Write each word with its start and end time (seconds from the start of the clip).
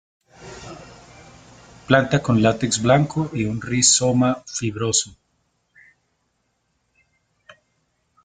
Planta 1.87 2.23
con 2.23 2.41
látex 2.41 2.81
blanco 2.81 3.29
y 3.35 3.45
un 3.45 3.61
rizoma 3.61 4.43
fibroso. 4.47 5.15